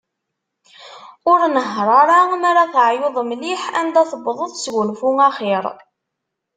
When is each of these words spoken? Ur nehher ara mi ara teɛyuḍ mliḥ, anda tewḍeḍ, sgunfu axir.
Ur 1.31 1.39
nehher 1.53 1.89
ara 2.01 2.17
mi 2.41 2.47
ara 2.51 2.65
teɛyuḍ 2.73 3.15
mliḥ, 3.29 3.63
anda 3.79 4.01
tewḍeḍ, 4.11 4.39
sgunfu 4.61 5.09
axir. 5.27 5.65